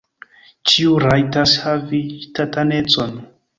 [0.71, 3.17] Ĉiu rajtas havi ŝtatanecon.